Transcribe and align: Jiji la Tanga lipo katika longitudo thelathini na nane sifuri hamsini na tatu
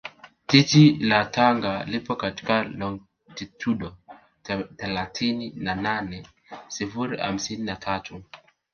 Jiji 0.49 0.97
la 0.99 1.25
Tanga 1.25 1.83
lipo 1.83 2.15
katika 2.15 2.63
longitudo 2.63 3.97
thelathini 4.75 5.53
na 5.55 5.75
nane 5.75 6.27
sifuri 6.67 7.17
hamsini 7.17 7.63
na 7.63 7.75
tatu 7.75 8.23